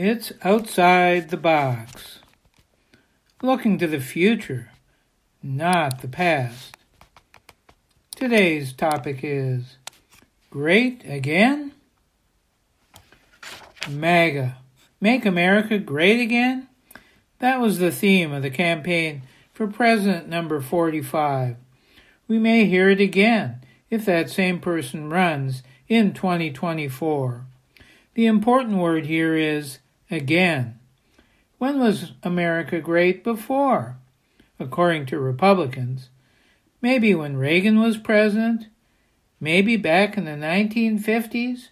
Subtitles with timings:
[0.00, 2.20] It's outside the box.
[3.42, 4.70] Looking to the future,
[5.42, 6.76] not the past.
[8.14, 9.76] Today's topic is
[10.50, 11.72] Great Again?
[13.90, 14.58] MAGA.
[15.00, 16.68] Make America Great Again?
[17.40, 19.22] That was the theme of the campaign
[19.52, 21.56] for President number 45.
[22.28, 27.46] We may hear it again if that same person runs in 2024.
[28.14, 29.80] The important word here is
[30.10, 30.78] again.
[31.58, 33.96] When was America great before?
[34.60, 36.08] According to Republicans,
[36.80, 38.66] maybe when Reagan was president,
[39.40, 41.68] maybe back in the 1950s.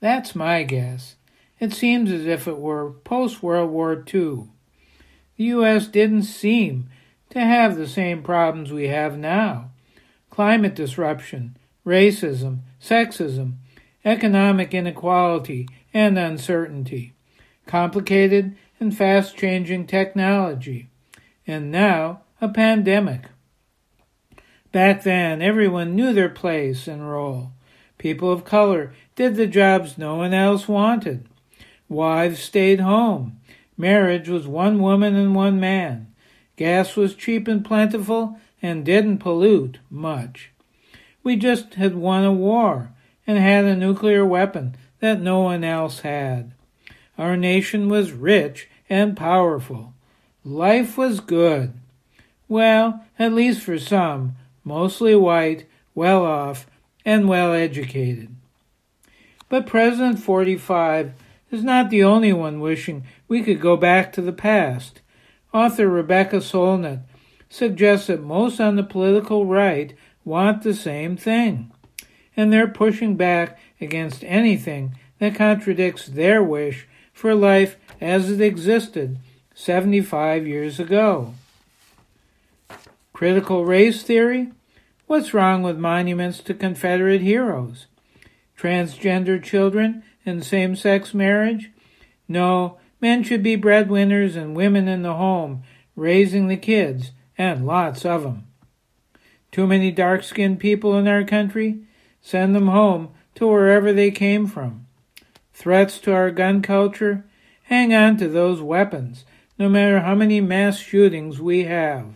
[0.00, 1.16] That's my guess.
[1.58, 4.48] It seems as if it were post World War II.
[5.36, 5.86] The U.S.
[5.86, 6.88] didn't seem
[7.30, 9.70] to have the same problems we have now
[10.30, 13.52] climate disruption, racism, sexism,
[14.02, 17.12] economic inequality, and uncertainty,
[17.66, 20.88] complicated and fast changing technology,
[21.46, 23.26] and now a pandemic.
[24.72, 27.52] Back then, everyone knew their place and role.
[27.98, 31.28] People of color did the jobs no one else wanted.
[31.88, 33.38] Wives stayed home.
[33.76, 36.12] Marriage was one woman and one man.
[36.56, 40.52] Gas was cheap and plentiful and didn't pollute much.
[41.22, 42.92] We just had won a war
[43.26, 46.52] and had a nuclear weapon that no one else had.
[47.18, 49.94] Our nation was rich and powerful.
[50.44, 51.74] Life was good.
[52.48, 56.66] Well, at least for some, mostly white, well off,
[57.04, 58.34] and well educated.
[59.48, 61.12] But President 45
[61.50, 65.00] is not the only one wishing we could go back to the past.
[65.52, 67.02] Author Rebecca Solnit
[67.50, 69.94] suggests that most on the political right
[70.24, 71.70] want the same thing,
[72.36, 79.18] and they're pushing back against anything that contradicts their wish for life as it existed
[79.54, 81.34] 75 years ago.
[83.12, 84.50] Critical race theory?
[85.06, 87.86] What's wrong with monuments to Confederate heroes?
[88.58, 91.70] Transgender children and same sex marriage?
[92.26, 95.62] No, men should be breadwinners and women in the home,
[95.94, 98.46] raising the kids, and lots of them.
[99.50, 101.82] Too many dark skinned people in our country?
[102.22, 104.86] Send them home to wherever they came from.
[105.52, 107.24] Threats to our gun culture?
[107.64, 109.24] Hang on to those weapons,
[109.58, 112.06] no matter how many mass shootings we have.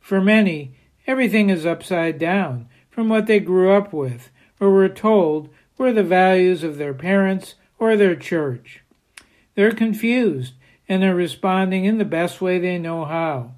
[0.00, 0.74] For many,
[1.06, 4.30] everything is upside down from what they grew up with
[4.60, 8.82] or were told were the values of their parents or their church.
[9.54, 10.54] They're confused
[10.88, 13.52] and are responding in the best way they know how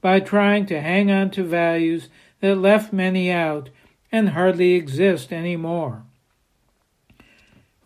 [0.00, 2.08] by trying to hang on to values
[2.40, 3.70] that left many out
[4.10, 6.04] and hardly exist anymore.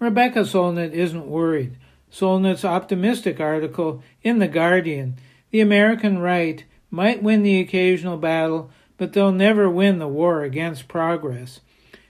[0.05, 1.79] Rebecca Solnit isn't worried.
[2.13, 5.17] Solnit's optimistic article in The Guardian,
[5.51, 10.89] The American Right might win the occasional battle, but they'll never win the war against
[10.89, 11.61] progress,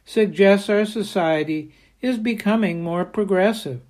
[0.04, 1.72] suggests our society
[2.02, 3.80] is becoming more progressive.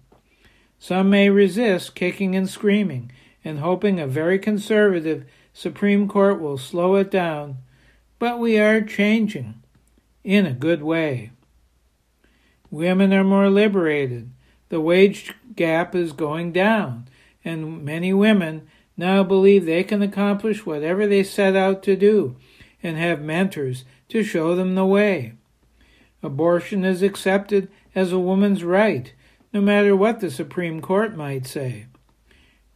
[0.79, 3.11] Some may resist kicking and screaming
[3.43, 7.57] and hoping a very conservative Supreme Court will slow it down,
[8.19, 9.63] but we are changing
[10.23, 11.31] in a good way.
[12.75, 14.33] Women are more liberated.
[14.69, 17.07] The wage gap is going down,
[17.45, 22.35] and many women now believe they can accomplish whatever they set out to do
[22.83, 25.35] and have mentors to show them the way.
[26.21, 29.13] Abortion is accepted as a woman's right,
[29.53, 31.87] no matter what the Supreme Court might say.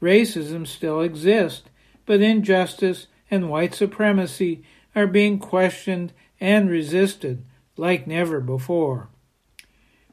[0.00, 1.65] Racism still exists,
[2.06, 4.62] but injustice and white supremacy
[4.94, 7.44] are being questioned and resisted
[7.76, 9.09] like never before.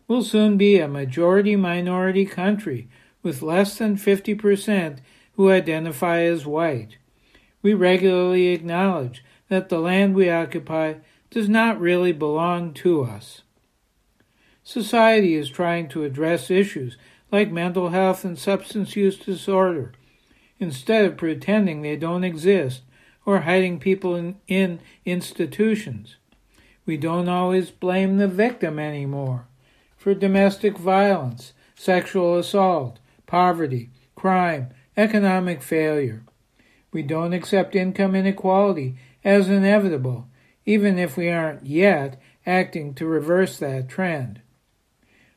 [0.08, 2.88] We'll soon be a majority minority country
[3.24, 5.00] with less than 50%
[5.34, 6.97] who identify as white.
[7.64, 10.96] We regularly acknowledge that the land we occupy
[11.32, 13.41] does not really belong to us.
[14.64, 16.97] Society is trying to address issues
[17.32, 19.94] like mental health and substance use disorder
[20.59, 22.84] instead of pretending they don't exist
[23.26, 26.18] or hiding people in, in institutions.
[26.85, 29.47] We don't always blame the victim anymore
[30.05, 36.22] for domestic violence, sexual assault, poverty, crime, economic failure.
[36.93, 40.28] We don't accept income inequality as inevitable,
[40.63, 44.41] even if we aren't yet acting to reverse that trend.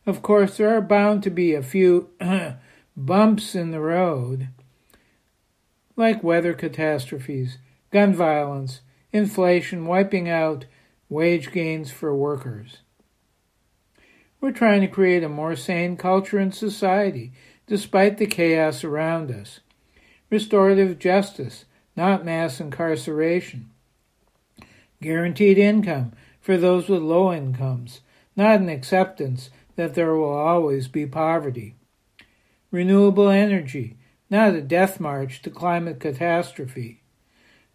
[0.05, 2.11] Of course, there are bound to be a few
[2.95, 4.49] bumps in the road
[5.97, 7.57] like weather catastrophes,
[7.91, 8.83] gun violence,
[9.15, 10.67] inflation wiping out
[11.09, 12.81] wage gains for workers.
[14.41, 17.33] We're trying to create a more sane culture and society
[17.67, 19.61] despite the chaos around us.
[20.31, 21.65] Restorative justice,
[21.97, 23.71] not mass incarceration.
[25.03, 28.01] Guaranteed income for those with low incomes,
[28.37, 31.75] not an acceptance that there will always be poverty.
[32.71, 33.97] Renewable energy,
[34.31, 37.03] not a death march to climate catastrophe.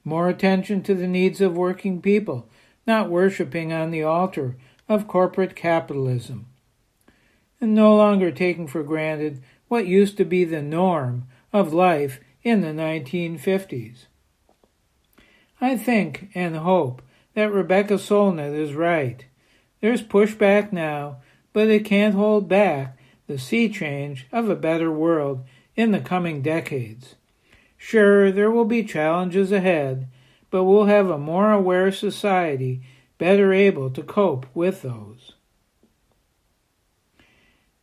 [0.06, 2.50] More attention to the needs of working people,
[2.88, 4.56] not worshipping on the altar
[4.88, 6.48] of corporate capitalism.
[7.63, 12.60] And no longer taking for granted what used to be the norm of life in
[12.60, 14.07] the 1950s.
[15.62, 17.01] I think and hope
[17.36, 19.24] that Rebecca Solnit is right.
[19.80, 21.21] There's pushback now,
[21.54, 26.42] but it can't hold back the sea change of a better world in the coming
[26.42, 27.15] decades.
[27.77, 30.10] Sure, there will be challenges ahead,
[30.50, 32.81] but we'll have a more aware society
[33.18, 35.36] better able to cope with those.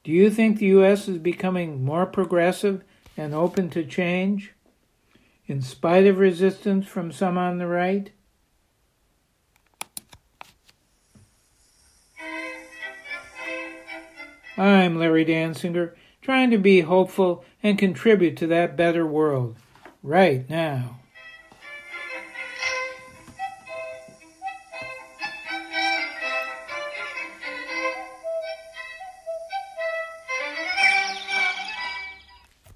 [0.03, 1.09] Do you think the U.S.
[1.09, 2.83] is becoming more progressive
[3.17, 4.55] and open to change,
[5.47, 8.11] in spite of resistance from some on the right?
[14.57, 19.57] I'm Larry Dansinger, trying to be hopeful and contribute to that better world
[20.03, 21.01] right now.